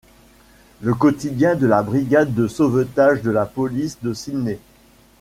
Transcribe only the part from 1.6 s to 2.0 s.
la